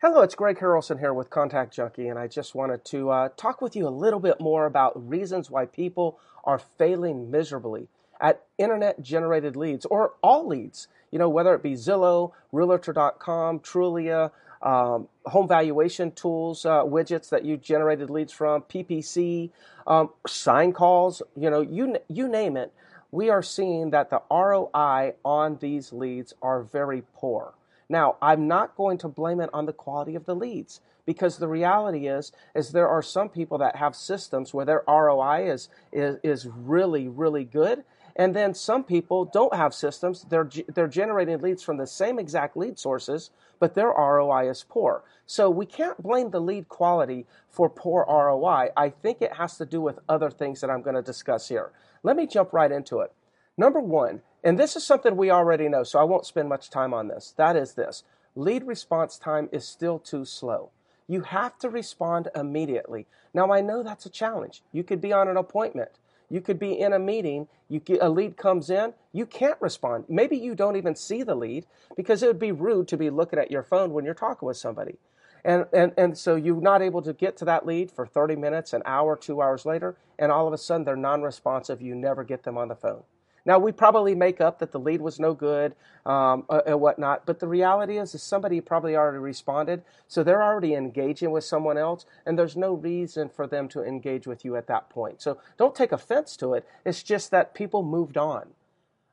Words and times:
Hello, 0.00 0.22
it's 0.22 0.36
Greg 0.36 0.58
Harrelson 0.58 1.00
here 1.00 1.12
with 1.12 1.28
Contact 1.28 1.74
Junkie, 1.74 2.06
and 2.06 2.20
I 2.20 2.28
just 2.28 2.54
wanted 2.54 2.84
to 2.84 3.10
uh, 3.10 3.28
talk 3.36 3.60
with 3.60 3.74
you 3.74 3.88
a 3.88 3.90
little 3.90 4.20
bit 4.20 4.40
more 4.40 4.64
about 4.64 5.08
reasons 5.08 5.50
why 5.50 5.66
people 5.66 6.20
are 6.44 6.60
failing 6.60 7.32
miserably 7.32 7.88
at 8.20 8.44
internet 8.58 9.02
generated 9.02 9.56
leads 9.56 9.84
or 9.86 10.12
all 10.22 10.46
leads. 10.46 10.86
You 11.10 11.18
know, 11.18 11.28
whether 11.28 11.52
it 11.52 11.64
be 11.64 11.72
Zillow, 11.72 12.30
Realtor.com, 12.52 13.58
Trulia, 13.58 14.30
um, 14.62 15.08
home 15.26 15.48
valuation 15.48 16.12
tools, 16.12 16.64
uh, 16.64 16.84
widgets 16.84 17.28
that 17.30 17.44
you 17.44 17.56
generated 17.56 18.08
leads 18.08 18.32
from, 18.32 18.62
PPC, 18.62 19.50
um, 19.88 20.10
sign 20.28 20.72
calls, 20.72 21.22
you 21.36 21.50
know, 21.50 21.60
you, 21.60 21.96
you 22.06 22.28
name 22.28 22.56
it. 22.56 22.72
We 23.10 23.30
are 23.30 23.42
seeing 23.42 23.90
that 23.90 24.10
the 24.10 24.22
ROI 24.30 25.14
on 25.24 25.56
these 25.56 25.92
leads 25.92 26.34
are 26.40 26.62
very 26.62 27.02
poor. 27.16 27.54
Now, 27.88 28.16
I'm 28.20 28.46
not 28.46 28.76
going 28.76 28.98
to 28.98 29.08
blame 29.08 29.40
it 29.40 29.50
on 29.52 29.66
the 29.66 29.72
quality 29.72 30.14
of 30.14 30.26
the 30.26 30.36
leads 30.36 30.80
because 31.06 31.38
the 31.38 31.48
reality 31.48 32.06
is 32.06 32.32
is 32.54 32.70
there 32.70 32.88
are 32.88 33.02
some 33.02 33.28
people 33.28 33.58
that 33.58 33.76
have 33.76 33.96
systems 33.96 34.52
where 34.52 34.66
their 34.66 34.84
ROI 34.86 35.50
is 35.50 35.68
is, 35.90 36.16
is 36.22 36.46
really 36.46 37.08
really 37.08 37.44
good 37.44 37.82
and 38.14 38.36
then 38.36 38.52
some 38.52 38.84
people 38.84 39.24
don't 39.24 39.54
have 39.54 39.72
systems 39.72 40.26
they're 40.28 40.50
they're 40.74 40.86
generating 40.86 41.40
leads 41.40 41.62
from 41.62 41.78
the 41.78 41.86
same 41.86 42.18
exact 42.18 42.58
lead 42.58 42.78
sources 42.78 43.30
but 43.58 43.74
their 43.74 43.88
ROI 43.88 44.48
is 44.50 44.64
poor. 44.68 45.02
So 45.26 45.50
we 45.50 45.66
can't 45.66 46.00
blame 46.02 46.30
the 46.30 46.40
lead 46.40 46.68
quality 46.68 47.26
for 47.48 47.68
poor 47.68 48.04
ROI. 48.08 48.70
I 48.76 48.90
think 48.90 49.20
it 49.20 49.34
has 49.34 49.56
to 49.58 49.66
do 49.66 49.80
with 49.80 49.98
other 50.08 50.30
things 50.30 50.60
that 50.60 50.70
I'm 50.70 50.82
going 50.82 50.96
to 50.96 51.02
discuss 51.02 51.48
here. 51.48 51.72
Let 52.02 52.16
me 52.16 52.26
jump 52.26 52.52
right 52.52 52.70
into 52.70 53.00
it. 53.00 53.12
Number 53.56 53.80
1, 53.80 54.22
and 54.44 54.58
this 54.58 54.76
is 54.76 54.84
something 54.84 55.16
we 55.16 55.30
already 55.30 55.68
know, 55.68 55.82
so 55.82 55.98
I 55.98 56.04
won't 56.04 56.26
spend 56.26 56.48
much 56.48 56.70
time 56.70 56.94
on 56.94 57.08
this. 57.08 57.34
That 57.36 57.56
is 57.56 57.74
this 57.74 58.04
lead 58.36 58.64
response 58.64 59.18
time 59.18 59.48
is 59.50 59.66
still 59.66 59.98
too 59.98 60.24
slow. 60.24 60.70
You 61.08 61.22
have 61.22 61.58
to 61.60 61.70
respond 61.70 62.28
immediately. 62.34 63.06
Now, 63.34 63.50
I 63.50 63.60
know 63.62 63.82
that's 63.82 64.06
a 64.06 64.10
challenge. 64.10 64.62
You 64.72 64.84
could 64.84 65.00
be 65.00 65.12
on 65.12 65.26
an 65.26 65.36
appointment. 65.36 65.98
You 66.30 66.40
could 66.42 66.58
be 66.58 66.78
in 66.78 66.92
a 66.92 66.98
meeting, 66.98 67.48
you 67.68 67.80
get, 67.80 68.02
a 68.02 68.10
lead 68.10 68.36
comes 68.36 68.68
in, 68.68 68.92
you 69.12 69.24
can't 69.24 69.56
respond. 69.60 70.04
Maybe 70.08 70.36
you 70.36 70.54
don't 70.54 70.76
even 70.76 70.94
see 70.94 71.22
the 71.22 71.34
lead 71.34 71.64
because 71.96 72.22
it 72.22 72.26
would 72.26 72.38
be 72.38 72.52
rude 72.52 72.86
to 72.88 72.98
be 72.98 73.08
looking 73.08 73.38
at 73.38 73.50
your 73.50 73.62
phone 73.62 73.92
when 73.92 74.04
you're 74.04 74.12
talking 74.12 74.46
with 74.46 74.58
somebody. 74.58 74.98
And, 75.42 75.64
and, 75.72 75.92
and 75.96 76.18
so 76.18 76.34
you're 76.34 76.60
not 76.60 76.82
able 76.82 77.00
to 77.00 77.14
get 77.14 77.38
to 77.38 77.44
that 77.46 77.64
lead 77.64 77.90
for 77.90 78.06
30 78.06 78.36
minutes, 78.36 78.74
an 78.74 78.82
hour, 78.84 79.16
two 79.16 79.40
hours 79.40 79.64
later, 79.64 79.96
and 80.18 80.30
all 80.30 80.46
of 80.46 80.52
a 80.52 80.58
sudden 80.58 80.84
they're 80.84 80.96
non 80.96 81.22
responsive. 81.22 81.80
You 81.80 81.94
never 81.94 82.24
get 82.24 82.42
them 82.42 82.58
on 82.58 82.68
the 82.68 82.76
phone. 82.76 83.04
Now 83.48 83.58
we 83.58 83.72
probably 83.72 84.14
make 84.14 84.42
up 84.42 84.58
that 84.58 84.72
the 84.72 84.78
lead 84.78 85.00
was 85.00 85.18
no 85.18 85.32
good 85.32 85.74
um, 86.04 86.44
uh, 86.50 86.60
and 86.66 86.78
whatnot, 86.82 87.24
but 87.24 87.40
the 87.40 87.48
reality 87.48 87.96
is, 87.96 88.14
is 88.14 88.22
somebody 88.22 88.60
probably 88.60 88.94
already 88.94 89.18
responded, 89.18 89.82
so 90.06 90.22
they're 90.22 90.42
already 90.42 90.74
engaging 90.74 91.30
with 91.30 91.44
someone 91.44 91.78
else, 91.78 92.04
and 92.26 92.38
there's 92.38 92.58
no 92.58 92.74
reason 92.74 93.30
for 93.30 93.46
them 93.46 93.66
to 93.70 93.82
engage 93.82 94.26
with 94.26 94.44
you 94.44 94.54
at 94.54 94.66
that 94.66 94.90
point. 94.90 95.22
So 95.22 95.38
don't 95.56 95.74
take 95.74 95.92
offense 95.92 96.36
to 96.36 96.52
it. 96.52 96.68
It's 96.84 97.02
just 97.02 97.30
that 97.30 97.54
people 97.54 97.82
moved 97.82 98.18
on. 98.18 98.48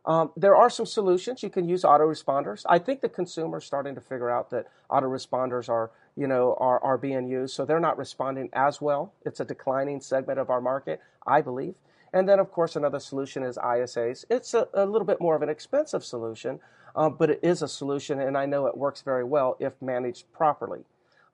Um, 0.06 0.32
there 0.36 0.56
are 0.56 0.70
some 0.70 0.86
solutions. 0.86 1.42
You 1.42 1.50
can 1.50 1.70
use 1.70 1.84
autoresponders. 1.84 2.64
I 2.68 2.78
think 2.78 3.00
the 3.00 3.10
consumer 3.10 3.60
is 3.60 3.66
starting 3.66 3.96
to 3.96 4.02
figure 4.02 4.30
out 4.30 4.50
that 4.50 4.68
autoresponders 4.92 5.70
are, 5.70 5.92
you 6.18 6.28
know, 6.28 6.58
are, 6.60 6.84
are 6.84 6.98
being 6.98 7.30
used, 7.30 7.56
so 7.56 7.64
they're 7.64 7.80
not 7.80 7.98
responding 7.98 8.50
as 8.52 8.82
well. 8.82 9.14
It's 9.26 9.40
a 9.40 9.46
declining 9.46 10.02
segment 10.02 10.40
of 10.40 10.50
our 10.50 10.60
market, 10.60 11.00
I 11.26 11.40
believe. 11.40 11.76
And 12.16 12.30
then, 12.30 12.40
of 12.40 12.50
course, 12.50 12.78
another 12.78 13.02
solution 13.02 13.44
is 13.44 13.58
ISAs. 13.58 14.24
It's 14.30 14.54
a, 14.54 14.70
a 14.74 14.86
little 14.86 15.06
bit 15.06 15.20
more 15.20 15.36
of 15.36 15.42
an 15.42 15.50
expensive 15.50 16.06
solution, 16.06 16.62
uh, 16.96 17.10
but 17.10 17.30
it 17.30 17.42
is 17.44 17.62
a 17.62 17.68
solution, 17.68 18.22
and 18.22 18.38
I 18.38 18.46
know 18.46 18.68
it 18.68 18.78
works 18.78 19.02
very 19.02 19.26
well 19.26 19.58
if 19.60 19.74
managed 19.82 20.32
properly. 20.32 20.86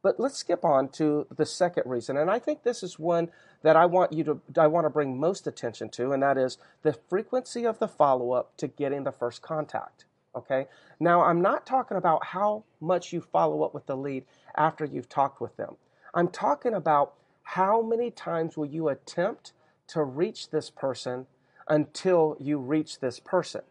But 0.01 0.19
let's 0.19 0.37
skip 0.37 0.65
on 0.65 0.89
to 0.93 1.27
the 1.37 1.45
second 1.45 1.83
reason, 1.85 2.17
and 2.17 2.31
I 2.31 2.39
think 2.39 2.63
this 2.63 2.81
is 2.81 2.97
one 2.97 3.29
that 3.61 3.75
I 3.75 3.85
want 3.85 4.11
you 4.11 4.23
to 4.23 4.41
I 4.57 4.65
want 4.65 4.85
to 4.85 4.89
bring 4.89 5.19
most 5.19 5.45
attention 5.45 5.89
to, 5.89 6.13
and 6.13 6.23
that 6.23 6.39
is 6.39 6.57
the 6.81 6.93
frequency 6.93 7.63
of 7.63 7.77
the 7.77 7.87
follow-up 7.87 8.57
to 8.57 8.67
getting 8.67 9.03
the 9.03 9.11
first 9.11 9.43
contact. 9.43 10.05
Okay. 10.35 10.65
Now 10.99 11.21
I'm 11.21 11.41
not 11.41 11.67
talking 11.67 11.97
about 11.97 12.25
how 12.25 12.63
much 12.79 13.13
you 13.13 13.21
follow 13.21 13.61
up 13.61 13.75
with 13.75 13.85
the 13.85 13.95
lead 13.95 14.25
after 14.55 14.83
you've 14.85 15.09
talked 15.09 15.41
with 15.41 15.55
them. 15.57 15.75
I'm 16.15 16.29
talking 16.29 16.73
about 16.73 17.13
how 17.43 17.83
many 17.83 18.09
times 18.09 18.57
will 18.57 18.65
you 18.65 18.89
attempt 18.89 19.53
to 19.91 20.03
reach 20.03 20.49
this 20.49 20.69
person 20.69 21.27
until 21.67 22.37
you 22.39 22.57
reach 22.57 22.99
this 22.99 23.19
person. 23.19 23.61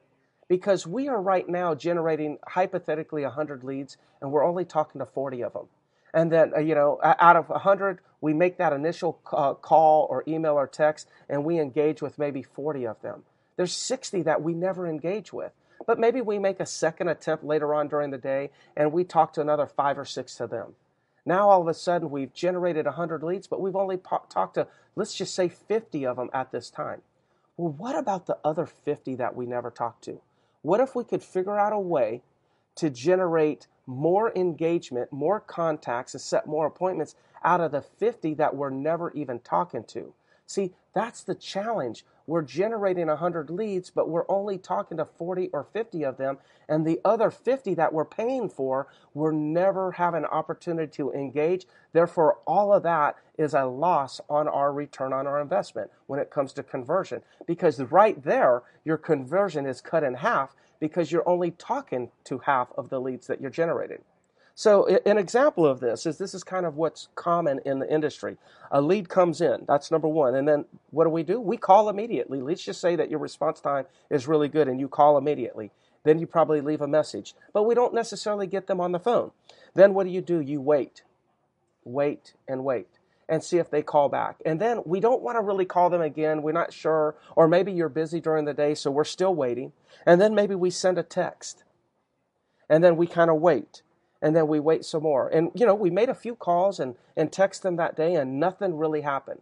Because 0.48 0.86
we 0.86 1.08
are 1.08 1.20
right 1.20 1.48
now 1.48 1.74
generating 1.74 2.38
hypothetically 2.46 3.22
100 3.22 3.62
leads 3.62 3.96
and 4.20 4.32
we're 4.32 4.44
only 4.44 4.64
talking 4.64 4.98
to 4.98 5.06
40 5.06 5.44
of 5.44 5.52
them. 5.52 5.66
And 6.12 6.30
then, 6.30 6.52
uh, 6.56 6.60
you 6.60 6.74
know, 6.74 6.98
out 7.02 7.36
of 7.36 7.48
100, 7.48 8.00
we 8.20 8.34
make 8.34 8.58
that 8.58 8.72
initial 8.72 9.20
uh, 9.32 9.54
call 9.54 10.06
or 10.10 10.24
email 10.26 10.54
or 10.54 10.66
text 10.66 11.08
and 11.28 11.44
we 11.44 11.60
engage 11.60 12.02
with 12.02 12.18
maybe 12.18 12.42
40 12.42 12.86
of 12.86 13.00
them. 13.00 13.22
There's 13.56 13.72
60 13.72 14.22
that 14.22 14.42
we 14.42 14.54
never 14.54 14.86
engage 14.86 15.32
with. 15.32 15.52
But 15.86 15.98
maybe 15.98 16.20
we 16.20 16.38
make 16.38 16.60
a 16.60 16.66
second 16.66 17.08
attempt 17.08 17.44
later 17.44 17.72
on 17.74 17.88
during 17.88 18.10
the 18.10 18.18
day 18.18 18.50
and 18.76 18.92
we 18.92 19.04
talk 19.04 19.32
to 19.34 19.40
another 19.40 19.66
five 19.66 19.98
or 19.98 20.04
six 20.04 20.40
of 20.40 20.50
them. 20.50 20.74
Now 21.30 21.48
all 21.48 21.60
of 21.60 21.68
a 21.68 21.74
sudden 21.74 22.10
we've 22.10 22.34
generated 22.34 22.86
100 22.86 23.22
leads, 23.22 23.46
but 23.46 23.60
we've 23.60 23.76
only 23.76 23.96
po- 23.96 24.24
talked 24.28 24.54
to, 24.54 24.66
let's 24.96 25.14
just 25.14 25.32
say 25.32 25.48
50 25.48 26.04
of 26.04 26.16
them 26.16 26.28
at 26.32 26.50
this 26.50 26.70
time. 26.70 27.02
Well, 27.56 27.70
what 27.70 27.96
about 27.96 28.26
the 28.26 28.38
other 28.42 28.66
50 28.66 29.14
that 29.14 29.36
we 29.36 29.46
never 29.46 29.70
talked 29.70 30.02
to? 30.06 30.20
What 30.62 30.80
if 30.80 30.96
we 30.96 31.04
could 31.04 31.22
figure 31.22 31.56
out 31.56 31.72
a 31.72 31.78
way 31.78 32.22
to 32.74 32.90
generate 32.90 33.68
more 33.86 34.36
engagement, 34.36 35.12
more 35.12 35.38
contacts, 35.38 36.14
and 36.14 36.20
set 36.20 36.48
more 36.48 36.66
appointments 36.66 37.14
out 37.44 37.60
of 37.60 37.70
the 37.70 37.82
50 37.82 38.34
that 38.34 38.56
we're 38.56 38.70
never 38.70 39.12
even 39.12 39.38
talking 39.38 39.84
to? 39.84 40.12
See, 40.50 40.72
that's 40.94 41.22
the 41.22 41.36
challenge. 41.36 42.04
We're 42.26 42.42
generating 42.42 43.06
100 43.06 43.50
leads, 43.50 43.88
but 43.90 44.08
we're 44.08 44.28
only 44.28 44.58
talking 44.58 44.96
to 44.96 45.04
40 45.04 45.48
or 45.52 45.62
50 45.62 46.04
of 46.04 46.16
them. 46.16 46.38
And 46.68 46.84
the 46.84 47.00
other 47.04 47.30
50 47.30 47.74
that 47.74 47.92
we're 47.92 48.04
paying 48.04 48.48
for, 48.48 48.88
we're 49.14 49.30
never 49.30 49.92
have 49.92 50.14
an 50.14 50.24
opportunity 50.24 50.90
to 50.96 51.12
engage. 51.12 51.66
Therefore, 51.92 52.38
all 52.48 52.72
of 52.72 52.82
that 52.82 53.14
is 53.38 53.54
a 53.54 53.66
loss 53.66 54.20
on 54.28 54.48
our 54.48 54.72
return 54.72 55.12
on 55.12 55.28
our 55.28 55.40
investment 55.40 55.88
when 56.08 56.18
it 56.18 56.32
comes 56.32 56.52
to 56.54 56.64
conversion. 56.64 57.22
Because 57.46 57.78
right 57.78 58.20
there, 58.20 58.64
your 58.84 58.98
conversion 58.98 59.66
is 59.66 59.80
cut 59.80 60.02
in 60.02 60.14
half 60.14 60.56
because 60.80 61.12
you're 61.12 61.28
only 61.28 61.52
talking 61.52 62.10
to 62.24 62.38
half 62.38 62.72
of 62.76 62.88
the 62.88 63.00
leads 63.00 63.28
that 63.28 63.40
you're 63.40 63.50
generating. 63.50 64.02
So 64.54 64.86
an 65.06 65.16
example 65.16 65.64
of 65.64 65.80
this 65.80 66.04
is 66.06 66.18
this 66.18 66.34
is 66.34 66.44
kind 66.44 66.66
of 66.66 66.76
what's 66.76 67.08
common 67.14 67.60
in 67.64 67.78
the 67.78 67.92
industry. 67.92 68.36
A 68.70 68.80
lead 68.80 69.08
comes 69.08 69.40
in, 69.40 69.64
that's 69.66 69.90
number 69.90 70.08
one, 70.08 70.34
and 70.34 70.46
then 70.46 70.64
what 70.90 71.04
do 71.04 71.10
we 71.10 71.22
do? 71.22 71.40
We 71.40 71.56
call 71.56 71.88
immediately. 71.88 72.40
Let's 72.42 72.62
just 72.62 72.80
say 72.80 72.96
that 72.96 73.10
your 73.10 73.20
response 73.20 73.60
time 73.60 73.86
is 74.10 74.28
really 74.28 74.48
good 74.48 74.68
and 74.68 74.78
you 74.78 74.88
call 74.88 75.16
immediately. 75.16 75.70
Then 76.04 76.18
you 76.18 76.26
probably 76.26 76.60
leave 76.60 76.80
a 76.80 76.88
message, 76.88 77.34
but 77.52 77.64
we 77.64 77.74
don't 77.74 77.94
necessarily 77.94 78.46
get 78.46 78.66
them 78.66 78.80
on 78.80 78.92
the 78.92 78.98
phone. 78.98 79.30
Then 79.74 79.94
what 79.94 80.04
do 80.04 80.10
you 80.10 80.20
do? 80.20 80.40
You 80.40 80.60
wait, 80.60 81.02
wait, 81.84 82.34
and 82.48 82.64
wait 82.64 82.88
and 83.30 83.44
see 83.44 83.58
if 83.58 83.70
they 83.70 83.80
call 83.80 84.08
back. 84.08 84.42
And 84.44 84.60
then 84.60 84.82
we 84.84 84.98
don't 84.98 85.22
want 85.22 85.36
to 85.38 85.42
really 85.42 85.64
call 85.64 85.88
them 85.88 86.02
again. 86.02 86.42
We're 86.42 86.50
not 86.50 86.72
sure. 86.72 87.14
Or 87.36 87.46
maybe 87.46 87.70
you're 87.70 87.88
busy 87.88 88.20
during 88.20 88.44
the 88.44 88.52
day, 88.52 88.74
so 88.74 88.90
we're 88.90 89.04
still 89.04 89.34
waiting. 89.34 89.72
And 90.04 90.20
then 90.20 90.34
maybe 90.34 90.56
we 90.56 90.70
send 90.70 90.98
a 90.98 91.04
text. 91.04 91.62
And 92.68 92.82
then 92.82 92.96
we 92.96 93.06
kind 93.06 93.30
of 93.30 93.36
wait 93.36 93.82
and 94.22 94.34
then 94.34 94.48
we 94.48 94.60
wait 94.60 94.84
some 94.84 95.02
more. 95.02 95.28
And, 95.28 95.50
you 95.54 95.66
know, 95.66 95.74
we 95.74 95.90
made 95.90 96.08
a 96.08 96.14
few 96.14 96.34
calls 96.34 96.80
and, 96.80 96.94
and 97.16 97.32
text 97.32 97.62
them 97.62 97.76
that 97.76 97.96
day, 97.96 98.14
and 98.14 98.38
nothing 98.38 98.76
really 98.76 99.00
happened. 99.00 99.40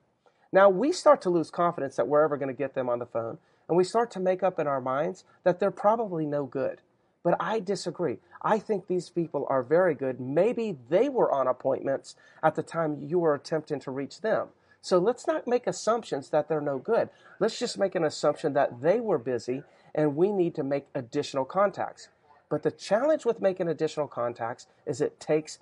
Now 0.53 0.69
we 0.69 0.93
start 0.93 1.21
to 1.23 1.31
lose 1.31 1.51
confidence 1.51 1.97
that 1.97 2.09
we're 2.09 2.25
ever 2.25 2.37
going 2.37 2.49
to 2.49 2.55
get 2.55 2.75
them 2.75 2.89
on 2.89 2.99
the 2.99 3.07
phone, 3.07 3.39
and 3.69 3.77
we 3.77 3.85
start 3.85 4.11
to 4.13 4.21
make 4.21 4.43
up 4.43 4.59
in 4.59 4.67
our 4.67 4.81
minds 4.81 5.25
that 5.45 5.61
they're 5.61 5.71
probably 5.71 6.25
no 6.25 6.45
good. 6.45 6.81
But 7.23 7.37
I 7.41 7.61
disagree. 7.61 8.19
I 8.41 8.59
think 8.59 8.87
these 8.87 9.11
people 9.11 9.47
are 9.51 9.63
very 9.63 9.95
good. 9.95 10.21
Maybe 10.21 10.79
they 10.89 11.09
were 11.09 11.31
on 11.31 11.47
appointments 11.47 12.15
at 12.43 12.55
the 12.55 12.63
time 12.63 13.03
you 13.03 13.19
were 13.19 13.35
attempting 13.35 13.81
to 13.81 13.91
reach 13.91 14.21
them. 14.21 14.49
So 14.81 14.99
let's 14.99 15.27
not 15.27 15.47
make 15.47 15.67
assumptions 15.67 16.31
that 16.31 16.49
they're 16.49 16.61
no 16.61 16.79
good. 16.79 17.11
Let's 17.41 17.59
just 17.59 17.79
make 17.79 17.95
an 17.95 18.05
assumption 18.05 18.53
that 18.55 18.81
they 18.81 19.01
were 19.01 19.19
busy 19.19 19.65
and 19.95 20.17
we 20.17 20.33
need 20.33 20.55
to 20.55 20.63
make 20.63 20.87
additional 20.95 21.45
contacts. 21.45 22.09
But 22.49 22.63
the 22.63 22.71
challenge 22.71 23.25
with 23.25 23.41
making 23.41 23.69
additional 23.69 24.09
contacts 24.09 24.67
is 24.87 25.01
it 25.01 25.21
takes 25.21 25.59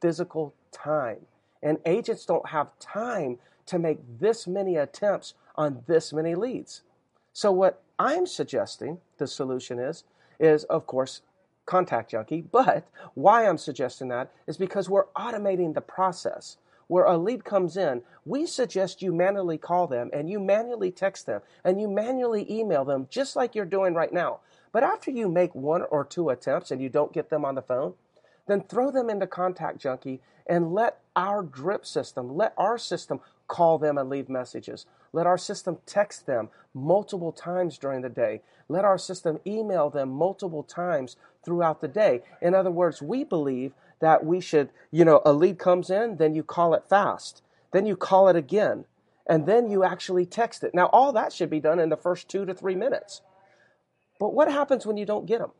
physical 0.00 0.54
time. 0.72 1.26
And 1.62 1.78
agents 1.84 2.24
don't 2.24 2.48
have 2.48 2.78
time 2.78 3.38
to 3.66 3.78
make 3.78 3.98
this 4.18 4.46
many 4.46 4.76
attempts 4.76 5.34
on 5.54 5.82
this 5.86 6.12
many 6.12 6.34
leads. 6.34 6.82
So 7.32 7.52
what 7.52 7.82
I'm 7.98 8.26
suggesting 8.26 8.98
the 9.18 9.26
solution 9.26 9.78
is 9.78 10.04
is 10.38 10.64
of 10.64 10.86
course 10.86 11.22
contact 11.66 12.10
junkie, 12.10 12.40
but 12.40 12.88
why 13.14 13.46
I'm 13.46 13.58
suggesting 13.58 14.08
that 14.08 14.32
is 14.46 14.56
because 14.56 14.88
we're 14.88 15.06
automating 15.16 15.74
the 15.74 15.80
process. 15.80 16.56
Where 16.86 17.04
a 17.04 17.18
lead 17.18 17.44
comes 17.44 17.76
in, 17.76 18.00
we 18.24 18.46
suggest 18.46 19.02
you 19.02 19.12
manually 19.12 19.58
call 19.58 19.86
them 19.86 20.08
and 20.14 20.30
you 20.30 20.40
manually 20.40 20.90
text 20.90 21.26
them 21.26 21.42
and 21.62 21.78
you 21.78 21.86
manually 21.86 22.50
email 22.50 22.86
them 22.86 23.08
just 23.10 23.36
like 23.36 23.54
you're 23.54 23.66
doing 23.66 23.92
right 23.92 24.12
now. 24.12 24.40
But 24.72 24.82
after 24.82 25.10
you 25.10 25.28
make 25.28 25.54
one 25.54 25.82
or 25.82 26.04
two 26.04 26.28
attempts 26.28 26.70
and 26.70 26.80
you 26.80 26.88
don't 26.88 27.12
get 27.12 27.30
them 27.30 27.44
on 27.44 27.54
the 27.54 27.62
phone, 27.62 27.94
then 28.46 28.62
throw 28.62 28.90
them 28.90 29.10
into 29.10 29.26
Contact 29.26 29.78
Junkie 29.78 30.20
and 30.46 30.72
let 30.72 30.98
our 31.14 31.42
drip 31.42 31.84
system, 31.84 32.36
let 32.36 32.54
our 32.56 32.78
system 32.78 33.20
call 33.46 33.78
them 33.78 33.98
and 33.98 34.08
leave 34.08 34.28
messages. 34.28 34.86
Let 35.12 35.26
our 35.26 35.38
system 35.38 35.78
text 35.86 36.26
them 36.26 36.50
multiple 36.74 37.32
times 37.32 37.78
during 37.78 38.02
the 38.02 38.08
day. 38.08 38.42
Let 38.68 38.84
our 38.84 38.98
system 38.98 39.40
email 39.46 39.90
them 39.90 40.10
multiple 40.10 40.62
times 40.62 41.16
throughout 41.42 41.80
the 41.80 41.88
day. 41.88 42.22
In 42.42 42.54
other 42.54 42.70
words, 42.70 43.00
we 43.00 43.24
believe 43.24 43.72
that 44.00 44.24
we 44.24 44.40
should, 44.40 44.70
you 44.90 45.04
know, 45.04 45.22
a 45.24 45.32
lead 45.32 45.58
comes 45.58 45.90
in, 45.90 46.18
then 46.18 46.34
you 46.34 46.42
call 46.42 46.74
it 46.74 46.84
fast, 46.88 47.42
then 47.72 47.86
you 47.86 47.96
call 47.96 48.28
it 48.28 48.36
again, 48.36 48.84
and 49.26 49.46
then 49.46 49.70
you 49.70 49.82
actually 49.82 50.26
text 50.26 50.62
it. 50.62 50.74
Now, 50.74 50.86
all 50.86 51.12
that 51.12 51.32
should 51.32 51.50
be 51.50 51.60
done 51.60 51.80
in 51.80 51.88
the 51.88 51.96
first 51.96 52.28
two 52.28 52.44
to 52.44 52.54
three 52.54 52.76
minutes. 52.76 53.22
But 54.18 54.34
what 54.34 54.50
happens 54.50 54.84
when 54.86 54.96
you 54.96 55.06
don't 55.06 55.26
get 55.26 55.38
them? 55.38 55.52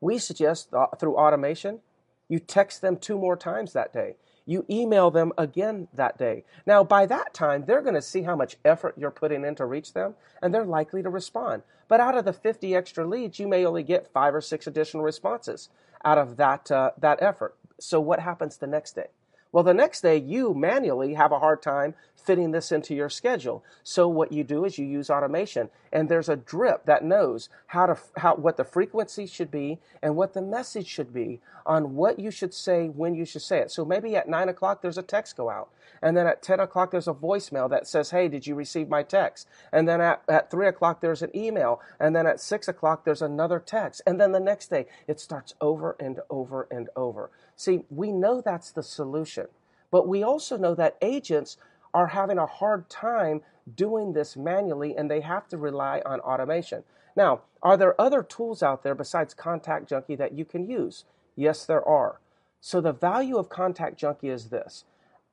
We 0.00 0.18
suggest 0.18 0.70
through 0.98 1.16
automation, 1.16 1.80
you 2.28 2.38
text 2.38 2.80
them 2.80 2.96
two 2.96 3.18
more 3.18 3.36
times 3.36 3.72
that 3.72 3.92
day. 3.92 4.16
You 4.44 4.66
email 4.68 5.10
them 5.10 5.32
again 5.38 5.88
that 5.94 6.18
day. 6.18 6.44
Now, 6.66 6.82
by 6.82 7.06
that 7.06 7.32
time, 7.32 7.64
they're 7.64 7.82
going 7.82 7.94
to 7.94 8.02
see 8.02 8.22
how 8.22 8.34
much 8.34 8.56
effort 8.64 8.96
you're 8.98 9.12
putting 9.12 9.44
in 9.44 9.54
to 9.56 9.66
reach 9.66 9.92
them, 9.92 10.14
and 10.42 10.52
they're 10.52 10.64
likely 10.64 11.02
to 11.02 11.10
respond. 11.10 11.62
But 11.86 12.00
out 12.00 12.16
of 12.16 12.24
the 12.24 12.32
50 12.32 12.74
extra 12.74 13.06
leads, 13.06 13.38
you 13.38 13.46
may 13.46 13.64
only 13.64 13.84
get 13.84 14.12
five 14.12 14.34
or 14.34 14.40
six 14.40 14.66
additional 14.66 15.04
responses 15.04 15.68
out 16.04 16.18
of 16.18 16.36
that, 16.38 16.70
uh, 16.70 16.90
that 16.98 17.22
effort. 17.22 17.54
So, 17.78 18.00
what 18.00 18.18
happens 18.18 18.56
the 18.56 18.66
next 18.66 18.96
day? 18.96 19.08
Well, 19.52 19.64
the 19.64 19.74
next 19.74 20.00
day, 20.00 20.16
you 20.16 20.54
manually 20.54 21.12
have 21.12 21.30
a 21.30 21.38
hard 21.38 21.60
time 21.60 21.94
fitting 22.16 22.52
this 22.52 22.72
into 22.72 22.94
your 22.94 23.10
schedule. 23.10 23.62
So 23.82 24.08
what 24.08 24.32
you 24.32 24.44
do 24.44 24.64
is 24.64 24.78
you 24.78 24.86
use 24.86 25.10
automation, 25.10 25.68
and 25.92 26.08
there's 26.08 26.28
a 26.28 26.36
drip 26.36 26.86
that 26.86 27.04
knows 27.04 27.50
how 27.66 27.86
to 27.86 27.98
how 28.16 28.36
what 28.36 28.56
the 28.56 28.64
frequency 28.64 29.26
should 29.26 29.50
be 29.50 29.78
and 30.02 30.16
what 30.16 30.32
the 30.32 30.40
message 30.40 30.86
should 30.86 31.12
be 31.12 31.40
on 31.66 31.94
what 31.94 32.18
you 32.18 32.30
should 32.30 32.54
say 32.54 32.86
when 32.88 33.14
you 33.14 33.24
should 33.24 33.42
say 33.42 33.58
it. 33.58 33.70
So 33.70 33.84
maybe 33.84 34.16
at 34.16 34.28
nine 34.28 34.48
o'clock 34.48 34.80
there's 34.80 34.98
a 34.98 35.02
text 35.02 35.36
go 35.36 35.50
out, 35.50 35.70
and 36.00 36.16
then 36.16 36.26
at 36.26 36.42
ten 36.42 36.60
o'clock 36.60 36.90
there's 36.90 37.08
a 37.08 37.12
voicemail 37.12 37.68
that 37.70 37.86
says, 37.86 38.10
"Hey, 38.10 38.28
did 38.28 38.46
you 38.46 38.54
receive 38.54 38.88
my 38.88 39.02
text?" 39.02 39.48
And 39.72 39.86
then 39.86 40.00
at, 40.00 40.22
at 40.28 40.50
three 40.50 40.68
o'clock 40.68 41.00
there's 41.00 41.22
an 41.22 41.36
email, 41.36 41.80
and 42.00 42.16
then 42.16 42.26
at 42.26 42.40
six 42.40 42.68
o'clock 42.68 43.04
there's 43.04 43.22
another 43.22 43.58
text, 43.58 44.00
and 44.06 44.20
then 44.20 44.32
the 44.32 44.40
next 44.40 44.70
day 44.70 44.86
it 45.06 45.20
starts 45.20 45.54
over 45.60 45.96
and 46.00 46.20
over 46.30 46.68
and 46.70 46.88
over. 46.96 47.30
See, 47.62 47.84
we 47.90 48.10
know 48.10 48.40
that's 48.40 48.72
the 48.72 48.82
solution. 48.82 49.46
But 49.92 50.08
we 50.08 50.24
also 50.24 50.56
know 50.56 50.74
that 50.74 50.96
agents 51.00 51.58
are 51.94 52.08
having 52.08 52.36
a 52.36 52.46
hard 52.46 52.90
time 52.90 53.42
doing 53.72 54.14
this 54.14 54.36
manually 54.36 54.96
and 54.96 55.08
they 55.08 55.20
have 55.20 55.46
to 55.46 55.56
rely 55.56 56.02
on 56.04 56.18
automation. 56.18 56.82
Now, 57.14 57.42
are 57.62 57.76
there 57.76 58.00
other 58.00 58.24
tools 58.24 58.64
out 58.64 58.82
there 58.82 58.96
besides 58.96 59.32
Contact 59.32 59.88
Junkie 59.88 60.16
that 60.16 60.32
you 60.36 60.44
can 60.44 60.68
use? 60.68 61.04
Yes, 61.36 61.64
there 61.64 61.86
are. 61.86 62.18
So 62.60 62.80
the 62.80 62.92
value 62.92 63.36
of 63.38 63.48
Contact 63.48 63.96
Junkie 63.96 64.30
is 64.30 64.46
this. 64.46 64.82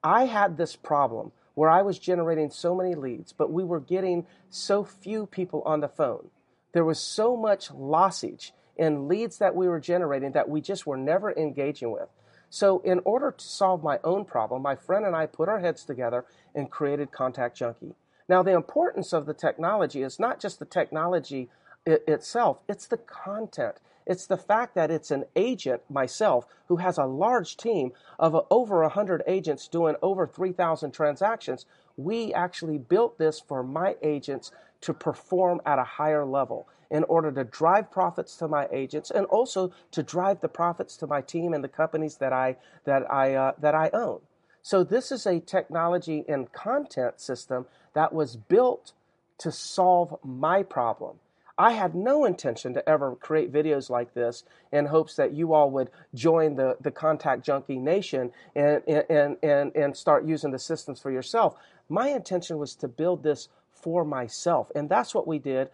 I 0.03 0.25
had 0.25 0.55
this 0.55 0.75
problem 0.75 1.31
where 1.55 1.71
I 1.71 1.81
was 1.81 1.97
generating 1.97 2.51
so 2.51 2.75
many 2.75 2.93
leads, 2.93 3.33
but 3.33 3.51
we 3.51 3.63
were 3.63 3.79
getting 3.79 4.27
so 4.51 4.83
few 4.83 5.25
people 5.25 5.63
on 5.65 5.79
the 5.79 5.89
phone. 5.89 6.29
There 6.73 6.85
was 6.85 6.99
so 6.99 7.35
much 7.35 7.69
lossage 7.69 8.51
in 8.77 9.07
leads 9.07 9.39
that 9.39 9.55
we 9.55 9.67
were 9.67 9.79
generating 9.79 10.33
that 10.33 10.47
we 10.47 10.61
just 10.61 10.85
were 10.85 10.95
never 10.95 11.31
engaging 11.31 11.91
with. 11.91 12.07
So, 12.50 12.80
in 12.80 13.00
order 13.06 13.31
to 13.31 13.46
solve 13.46 13.84
my 13.84 14.00
own 14.04 14.25
problem, 14.25 14.62
my 14.62 14.75
friend 14.75 15.06
and 15.06 15.16
I 15.16 15.28
put 15.28 15.50
our 15.50 15.60
heads 15.60 15.84
together 15.84 16.25
and 16.56 16.72
created 16.72 17.12
Contact 17.12 17.56
Junkie. 17.56 17.96
Now, 18.28 18.44
the 18.44 18.54
importance 18.54 19.13
of 19.13 19.25
the 19.25 19.34
technology 19.34 20.01
is 20.01 20.19
not 20.19 20.40
just 20.40 20.60
the 20.60 20.66
technology 20.66 21.50
it 21.86 22.04
itself, 22.07 22.60
it's 22.68 22.88
the 22.88 22.98
content. 22.98 23.75
It's 24.06 24.25
the 24.25 24.38
fact 24.38 24.74
that 24.74 24.90
it's 24.90 25.12
an 25.12 25.25
agent, 25.36 25.84
myself, 25.88 26.46
who 26.68 26.78
has 26.78 26.98
a 26.98 27.06
large 27.06 27.57
team 27.57 27.92
of 28.18 28.36
over 28.50 28.81
100 28.81 29.22
agents 29.28 29.68
doing 29.68 29.96
over 30.01 30.25
3,000 30.25 30.92
transactions. 30.92 31.68
We 31.96 32.34
actually 32.34 32.80
built 32.80 33.19
this 33.19 33.40
for 33.40 33.62
my 33.62 33.98
agents 34.01 34.51
to 34.81 34.93
perform 34.93 35.61
at 35.65 35.79
a 35.79 35.83
higher 35.83 36.25
level 36.25 36.67
in 36.91 37.03
order 37.03 37.31
to 37.31 37.43
drive 37.43 37.91
profits 37.91 38.35
to 38.37 38.47
my 38.47 38.67
agents 38.71 39.11
and 39.11 39.25
also 39.27 39.71
to 39.91 40.01
drive 40.01 40.41
the 40.41 40.47
profits 40.47 40.97
to 40.97 41.07
my 41.07 41.21
team 41.21 41.53
and 41.53 41.63
the 41.63 41.67
companies 41.67 42.17
that 42.17 42.33
I 42.33 42.57
that 42.85 43.11
I 43.11 43.35
uh, 43.35 43.51
that 43.59 43.75
I 43.75 43.89
own. 43.93 44.21
So 44.61 44.83
this 44.83 45.11
is 45.11 45.25
a 45.25 45.39
technology 45.39 46.25
and 46.27 46.51
content 46.51 47.21
system 47.21 47.65
that 47.93 48.13
was 48.13 48.35
built 48.35 48.93
to 49.39 49.51
solve 49.51 50.17
my 50.23 50.63
problem. 50.63 51.17
I 51.57 51.71
had 51.71 51.93
no 51.93 52.23
intention 52.23 52.73
to 52.75 52.87
ever 52.87 53.15
create 53.15 53.51
videos 53.51 53.89
like 53.89 54.13
this 54.13 54.45
in 54.71 54.85
hopes 54.85 55.15
that 55.15 55.33
you 55.33 55.53
all 55.53 55.69
would 55.71 55.89
join 56.15 56.55
the, 56.55 56.77
the 56.79 56.91
Contact 56.91 57.43
Junkie 57.43 57.79
Nation 57.79 58.31
and, 58.55 58.81
and, 58.87 59.35
and, 59.43 59.75
and 59.75 59.97
start 59.97 60.25
using 60.25 60.51
the 60.51 60.59
systems 60.59 61.01
for 61.01 61.11
yourself. 61.11 61.55
My 61.89 62.09
intention 62.09 62.57
was 62.59 62.75
to 62.75 62.87
build 62.87 63.23
this 63.23 63.49
for 63.81 64.05
myself. 64.05 64.71
And 64.75 64.89
that's 64.89 65.13
what 65.13 65.27
we 65.27 65.39
did 65.39 65.69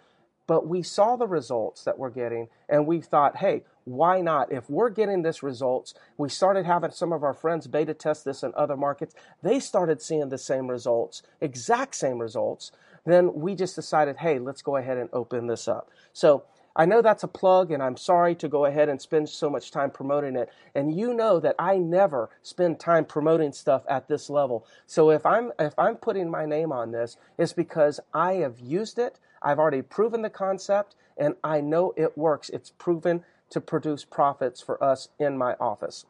but 0.48 0.68
we 0.68 0.84
saw 0.84 1.16
the 1.16 1.28
results 1.28 1.84
that 1.84 1.98
we're 1.98 2.10
getting 2.10 2.48
and 2.70 2.86
we 2.86 3.02
thought, 3.02 3.38
hey, 3.38 3.64
why 3.86 4.22
not? 4.22 4.52
If 4.52 4.70
we're 4.70 4.90
getting 4.90 5.22
this 5.22 5.44
results, 5.44 5.94
we 6.18 6.30
started 6.30 6.66
having 6.66 6.92
some 6.92 7.14
of 7.14 7.24
our 7.24 7.34
friends 7.34 7.68
beta 7.68 7.94
test 7.94 8.26
this 8.26 8.44
in 8.44 8.52
other 8.56 8.78
markets. 8.78 9.16
They 9.42 9.60
started 9.60 10.02
seeing 10.02 10.30
the 10.30 10.38
same 10.38 10.68
results, 10.68 11.24
exact 11.42 11.96
same 11.96 12.20
results. 12.20 12.72
Then 13.06 13.34
we 13.34 13.56
just 13.56 13.76
decided, 13.76 14.18
hey, 14.18 14.40
let's 14.40 14.62
go 14.62 14.78
ahead 14.78 14.98
and 14.98 15.10
open 15.14 15.48
this 15.48 15.68
up. 15.68 15.90
So 16.14 16.44
I 16.76 16.86
know 16.86 17.02
that's 17.02 17.24
a 17.24 17.28
plug, 17.28 17.72
and 17.72 17.82
I'm 17.82 17.96
sorry 17.96 18.36
to 18.36 18.50
go 18.50 18.66
ahead 18.66 18.90
and 18.90 19.02
spend 19.02 19.30
so 19.30 19.50
much 19.50 19.72
time 19.72 19.92
promoting 19.92 20.36
it. 20.36 20.50
And 20.74 20.94
you 20.94 21.14
know 21.14 21.40
that 21.40 21.56
I 21.58 21.78
never 21.78 22.30
spend 22.42 22.80
time 22.80 23.06
promoting 23.06 23.54
stuff 23.54 23.84
at 23.90 24.08
this 24.08 24.30
level. 24.30 24.66
So 24.86 25.10
if 25.10 25.26
I'm 25.26 25.54
if 25.58 25.74
I'm 25.78 25.96
putting 25.96 26.30
my 26.30 26.46
name 26.46 26.72
on 26.74 26.92
this, 26.92 27.18
it's 27.38 27.54
because 27.54 28.00
I 28.14 28.34
have 28.36 28.60
used 28.60 29.00
it. 29.00 29.20
I've 29.42 29.60
already 29.60 29.82
proven 29.82 30.22
the 30.22 30.30
concept 30.30 30.96
and 31.18 31.36
I 31.44 31.62
know 31.62 31.94
it 31.96 32.18
works. 32.18 32.50
It's 32.50 32.72
proven 32.72 33.24
to 33.52 33.62
produce 33.62 34.04
profits 34.04 34.60
for 34.62 34.84
us 34.84 35.10
in 35.20 35.38
my 35.38 35.54
office. 35.60 36.06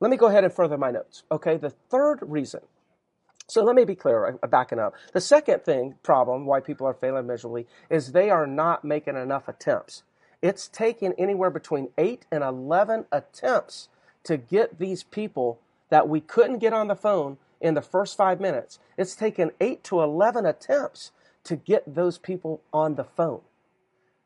Let 0.00 0.10
me 0.10 0.16
go 0.16 0.26
ahead 0.26 0.42
and 0.42 0.52
further 0.52 0.76
my 0.76 0.90
notes. 0.90 1.22
Okay, 1.30 1.56
the 1.56 1.70
third 1.70 2.18
reason. 2.22 2.62
So 3.48 3.62
let 3.64 3.76
me 3.76 3.84
be 3.84 3.94
clear, 3.94 4.38
I'm 4.42 4.50
backing 4.50 4.78
up. 4.78 4.94
The 5.12 5.20
second 5.20 5.64
thing, 5.64 5.96
problem, 6.02 6.46
why 6.46 6.60
people 6.60 6.86
are 6.86 6.94
failing 6.94 7.26
miserably, 7.26 7.66
is 7.90 8.12
they 8.12 8.30
are 8.30 8.46
not 8.46 8.84
making 8.84 9.16
enough 9.16 9.48
attempts. 9.48 10.04
It's 10.40 10.68
taking 10.68 11.12
anywhere 11.18 11.50
between 11.50 11.90
8 11.98 12.26
and 12.30 12.42
11 12.42 13.06
attempts 13.12 13.88
to 14.24 14.36
get 14.36 14.78
these 14.78 15.02
people 15.02 15.60
that 15.90 16.08
we 16.08 16.20
couldn't 16.20 16.58
get 16.58 16.72
on 16.72 16.88
the 16.88 16.96
phone 16.96 17.36
in 17.60 17.74
the 17.74 17.82
first 17.82 18.16
five 18.16 18.40
minutes. 18.40 18.78
It's 18.96 19.14
taken 19.14 19.50
8 19.60 19.84
to 19.84 20.00
11 20.00 20.46
attempts 20.46 21.12
to 21.44 21.56
get 21.56 21.94
those 21.94 22.18
people 22.18 22.62
on 22.72 22.94
the 22.94 23.04
phone. 23.04 23.40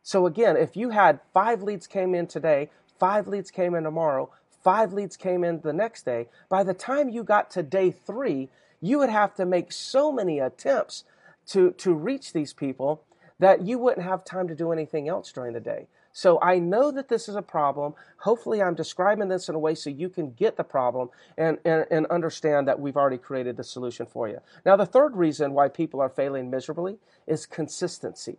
So 0.03 0.27
again, 0.27 0.57
if 0.57 0.77
you 0.77 0.91
had 0.91 1.21
five 1.35 1.63
leads 1.63 1.87
came 1.87 2.15
in 2.15 2.29
today, 2.29 2.71
five 2.99 3.27
leads 3.27 3.51
came 3.51 3.75
in 3.75 3.85
tomorrow, 3.85 4.31
five 4.63 4.93
leads 4.93 5.17
came 5.17 5.43
in 5.43 5.61
the 5.61 5.73
next 5.73 6.05
day, 6.05 6.29
by 6.49 6.63
the 6.63 6.75
time 6.75 7.09
you 7.09 7.25
got 7.25 7.51
to 7.53 7.63
day 7.63 7.91
three, 7.91 8.49
you 8.81 8.99
would 8.99 9.11
have 9.11 9.35
to 9.37 9.47
make 9.47 9.73
so 9.73 10.13
many 10.13 10.39
attempts 10.39 11.05
to, 11.49 11.73
to 11.73 11.95
reach 11.95 12.33
these 12.33 12.53
people 12.53 13.03
that 13.39 13.63
you 13.63 13.79
wouldn't 13.79 14.07
have 14.07 14.25
time 14.25 14.49
to 14.49 14.55
do 14.55 14.73
anything 14.73 15.09
else 15.09 15.31
during 15.33 15.53
the 15.53 15.61
day. 15.61 15.87
So 16.13 16.39
I 16.41 16.59
know 16.59 16.91
that 16.93 17.09
this 17.11 17.29
is 17.29 17.37
a 17.37 17.43
problem. 17.43 17.95
Hopefully, 18.21 18.63
I'm 18.63 18.75
describing 18.75 19.29
this 19.29 19.51
in 19.51 19.55
a 19.55 19.59
way 19.59 19.75
so 19.75 19.91
you 19.91 20.09
can 20.09 20.31
get 20.31 20.57
the 20.57 20.65
problem 20.65 21.11
and, 21.37 21.59
and, 21.67 21.85
and 21.91 22.07
understand 22.07 22.67
that 22.69 22.81
we've 22.81 22.97
already 22.97 23.19
created 23.19 23.59
the 23.59 23.65
solution 23.65 24.07
for 24.07 24.27
you. 24.27 24.41
Now, 24.65 24.77
the 24.77 24.87
third 24.87 25.15
reason 25.15 25.53
why 25.53 25.69
people 25.69 26.01
are 26.01 26.09
failing 26.09 26.49
miserably 26.49 26.97
is 27.27 27.45
consistency. 27.45 28.39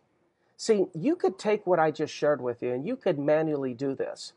See, 0.58 0.88
you 0.96 1.16
could 1.16 1.38
take 1.38 1.68
what 1.68 1.78
I 1.78 1.92
just 1.92 2.12
shared 2.12 2.42
with 2.42 2.64
you 2.64 2.74
and 2.74 2.84
you 2.84 2.96
could 2.96 3.20
manually 3.20 3.76
do 3.76 3.94
this. 3.94 4.34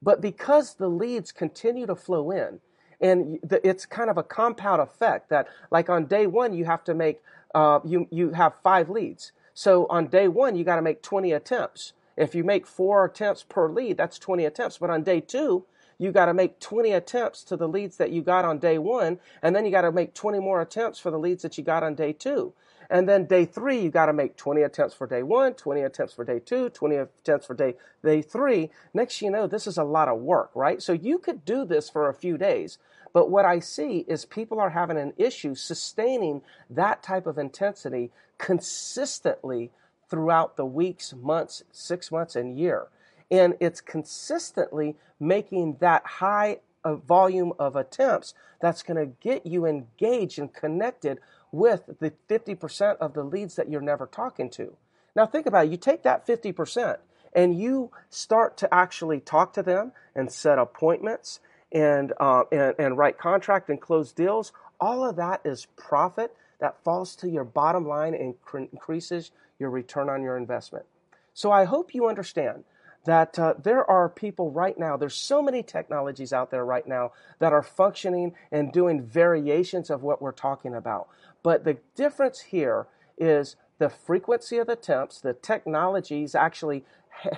But 0.00 0.20
because 0.20 0.74
the 0.74 0.88
leads 0.88 1.32
continue 1.32 1.86
to 1.86 1.96
flow 1.96 2.30
in, 2.30 2.60
and 3.00 3.38
it's 3.64 3.86
kind 3.86 4.10
of 4.10 4.18
a 4.18 4.22
compound 4.22 4.80
effect 4.80 5.30
that, 5.30 5.48
like 5.70 5.88
on 5.88 6.06
day 6.06 6.26
one, 6.26 6.52
you 6.52 6.64
have 6.66 6.84
to 6.84 6.94
make, 6.94 7.20
uh, 7.54 7.80
you, 7.84 8.06
you 8.10 8.30
have 8.32 8.54
five 8.62 8.90
leads. 8.90 9.32
So 9.54 9.86
on 9.88 10.06
day 10.08 10.28
one, 10.28 10.56
you 10.56 10.64
got 10.64 10.76
to 10.76 10.82
make 10.82 11.02
20 11.02 11.32
attempts. 11.32 11.92
If 12.16 12.34
you 12.34 12.44
make 12.44 12.66
four 12.66 13.04
attempts 13.04 13.42
per 13.42 13.68
lead, 13.68 13.96
that's 13.96 14.18
20 14.18 14.44
attempts. 14.44 14.78
But 14.78 14.90
on 14.90 15.02
day 15.02 15.20
two, 15.20 15.64
you 15.98 16.12
got 16.12 16.26
to 16.26 16.34
make 16.34 16.60
20 16.60 16.92
attempts 16.92 17.42
to 17.44 17.56
the 17.56 17.68
leads 17.68 17.96
that 17.98 18.10
you 18.10 18.22
got 18.22 18.44
on 18.44 18.58
day 18.58 18.78
one, 18.78 19.18
and 19.42 19.54
then 19.54 19.64
you 19.64 19.70
got 19.70 19.82
to 19.82 19.92
make 19.92 20.14
20 20.14 20.38
more 20.38 20.60
attempts 20.60 20.98
for 20.98 21.10
the 21.10 21.18
leads 21.18 21.42
that 21.42 21.58
you 21.58 21.64
got 21.64 21.82
on 21.82 21.94
day 21.94 22.12
two. 22.12 22.54
And 22.90 23.08
then 23.08 23.26
day 23.26 23.44
three, 23.44 23.80
you 23.80 23.90
got 23.90 24.06
to 24.06 24.12
make 24.12 24.36
20 24.36 24.62
attempts 24.62 24.94
for 24.94 25.06
day 25.06 25.22
one, 25.22 25.54
20 25.54 25.82
attempts 25.82 26.12
for 26.12 26.24
day 26.24 26.40
two, 26.40 26.70
20 26.70 26.96
attempts 26.96 27.46
for 27.46 27.54
day, 27.54 27.76
day 28.02 28.20
three. 28.20 28.70
Next, 28.92 29.22
you 29.22 29.30
know, 29.30 29.46
this 29.46 29.66
is 29.66 29.78
a 29.78 29.84
lot 29.84 30.08
of 30.08 30.18
work, 30.18 30.50
right? 30.54 30.82
So 30.82 30.92
you 30.92 31.18
could 31.18 31.44
do 31.44 31.64
this 31.64 31.88
for 31.88 32.08
a 32.08 32.14
few 32.14 32.36
days. 32.36 32.78
But 33.12 33.30
what 33.30 33.44
I 33.44 33.58
see 33.58 34.04
is 34.08 34.24
people 34.24 34.60
are 34.60 34.70
having 34.70 34.96
an 34.96 35.12
issue 35.16 35.54
sustaining 35.54 36.42
that 36.68 37.02
type 37.02 37.26
of 37.26 37.38
intensity 37.38 38.10
consistently 38.38 39.70
throughout 40.08 40.56
the 40.56 40.64
weeks, 40.64 41.14
months, 41.14 41.62
six 41.72 42.10
months, 42.10 42.36
and 42.36 42.58
year. 42.58 42.88
And 43.30 43.54
it's 43.60 43.80
consistently 43.80 44.96
making 45.18 45.76
that 45.80 46.04
high 46.04 46.58
volume 46.84 47.52
of 47.58 47.76
attempts 47.76 48.34
that's 48.60 48.82
going 48.82 48.96
to 48.96 49.14
get 49.20 49.46
you 49.46 49.66
engaged 49.66 50.38
and 50.38 50.52
connected 50.52 51.18
with 51.52 51.82
the 52.00 52.12
50% 52.28 52.96
of 52.98 53.14
the 53.14 53.22
leads 53.22 53.56
that 53.56 53.70
you're 53.70 53.80
never 53.80 54.06
talking 54.06 54.50
to. 54.50 54.76
Now, 55.14 55.26
think 55.26 55.46
about 55.46 55.66
it. 55.66 55.70
You 55.70 55.76
take 55.76 56.02
that 56.04 56.26
50% 56.26 56.98
and 57.32 57.60
you 57.60 57.90
start 58.08 58.56
to 58.58 58.72
actually 58.72 59.20
talk 59.20 59.52
to 59.54 59.62
them 59.62 59.92
and 60.14 60.32
set 60.32 60.58
appointments 60.58 61.40
and, 61.72 62.12
uh, 62.20 62.44
and, 62.50 62.74
and 62.78 62.98
write 62.98 63.18
contract 63.18 63.68
and 63.68 63.80
close 63.80 64.12
deals. 64.12 64.52
All 64.80 65.04
of 65.04 65.16
that 65.16 65.40
is 65.44 65.66
profit 65.76 66.34
that 66.60 66.82
falls 66.84 67.16
to 67.16 67.28
your 67.28 67.44
bottom 67.44 67.86
line 67.86 68.14
and 68.14 68.34
increases 68.72 69.30
your 69.58 69.70
return 69.70 70.08
on 70.08 70.22
your 70.22 70.36
investment. 70.36 70.86
So 71.34 71.50
I 71.50 71.64
hope 71.64 71.94
you 71.94 72.08
understand 72.08 72.64
that 73.04 73.38
uh, 73.38 73.54
there 73.62 73.88
are 73.90 74.08
people 74.08 74.50
right 74.50 74.78
now, 74.78 74.96
there's 74.96 75.14
so 75.14 75.40
many 75.40 75.62
technologies 75.62 76.32
out 76.32 76.50
there 76.50 76.64
right 76.64 76.86
now 76.86 77.12
that 77.38 77.52
are 77.52 77.62
functioning 77.62 78.34
and 78.52 78.72
doing 78.72 79.02
variations 79.02 79.88
of 79.88 80.02
what 80.02 80.20
we're 80.20 80.32
talking 80.32 80.74
about. 80.74 81.08
But 81.42 81.64
the 81.64 81.78
difference 81.94 82.40
here 82.40 82.86
is 83.16 83.56
the 83.78 83.88
frequency 83.88 84.58
of 84.58 84.66
the 84.66 84.74
attempts, 84.74 85.20
the 85.20 85.32
technologies 85.32 86.34
actually 86.34 86.84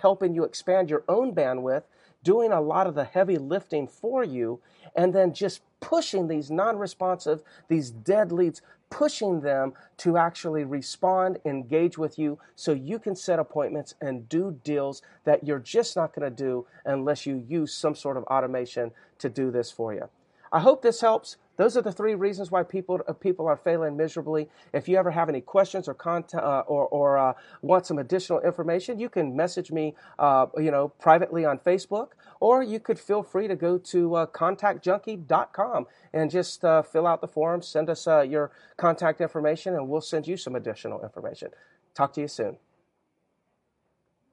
helping 0.00 0.34
you 0.34 0.44
expand 0.44 0.90
your 0.90 1.04
own 1.08 1.34
bandwidth, 1.34 1.84
doing 2.22 2.52
a 2.52 2.60
lot 2.60 2.86
of 2.86 2.94
the 2.94 3.04
heavy 3.04 3.38
lifting 3.38 3.86
for 3.86 4.24
you, 4.24 4.60
and 4.94 5.14
then 5.14 5.32
just 5.32 5.62
pushing 5.80 6.28
these 6.28 6.50
non 6.50 6.78
responsive, 6.78 7.42
these 7.68 7.90
dead 7.90 8.32
leads, 8.32 8.62
pushing 8.90 9.40
them 9.40 9.72
to 9.96 10.16
actually 10.16 10.64
respond, 10.64 11.38
engage 11.44 11.96
with 11.96 12.18
you 12.18 12.38
so 12.54 12.72
you 12.72 12.98
can 12.98 13.16
set 13.16 13.38
appointments 13.38 13.94
and 14.00 14.28
do 14.28 14.58
deals 14.64 15.02
that 15.24 15.44
you're 15.44 15.58
just 15.58 15.96
not 15.96 16.14
going 16.14 16.28
to 16.30 16.44
do 16.44 16.66
unless 16.84 17.24
you 17.24 17.42
use 17.48 17.72
some 17.72 17.94
sort 17.94 18.16
of 18.16 18.24
automation 18.24 18.90
to 19.18 19.28
do 19.30 19.50
this 19.50 19.70
for 19.70 19.94
you. 19.94 20.08
I 20.52 20.60
hope 20.60 20.82
this 20.82 21.00
helps. 21.00 21.38
Those 21.56 21.76
are 21.76 21.82
the 21.82 21.92
three 21.92 22.14
reasons 22.14 22.50
why 22.50 22.62
people 22.62 23.00
uh, 23.06 23.12
people 23.12 23.46
are 23.46 23.56
failing 23.56 23.96
miserably. 23.96 24.48
If 24.72 24.88
you 24.88 24.96
ever 24.96 25.10
have 25.10 25.28
any 25.28 25.40
questions 25.40 25.88
or 25.88 25.94
content 25.94 26.42
uh, 26.42 26.64
or, 26.66 26.86
or 26.88 27.18
uh, 27.18 27.34
want 27.60 27.86
some 27.86 27.98
additional 27.98 28.40
information, 28.40 28.98
you 28.98 29.08
can 29.08 29.36
message 29.36 29.70
me, 29.70 29.94
uh, 30.18 30.46
you 30.56 30.70
know, 30.70 30.88
privately 30.88 31.44
on 31.44 31.58
Facebook, 31.58 32.08
or 32.40 32.62
you 32.62 32.80
could 32.80 32.98
feel 32.98 33.22
free 33.22 33.48
to 33.48 33.56
go 33.56 33.78
to 33.78 34.14
uh, 34.14 34.26
contactjunkie.com 34.26 35.86
and 36.12 36.30
just 36.30 36.64
uh, 36.64 36.82
fill 36.82 37.06
out 37.06 37.20
the 37.20 37.28
form, 37.28 37.62
send 37.62 37.90
us 37.90 38.06
your 38.06 38.50
contact 38.76 39.20
information, 39.20 39.74
and 39.74 39.88
we'll 39.88 40.00
send 40.00 40.26
you 40.26 40.36
some 40.36 40.54
additional 40.54 41.02
information. 41.02 41.50
Talk 41.94 42.12
to 42.14 42.20
you 42.22 42.28
soon. 42.28 42.56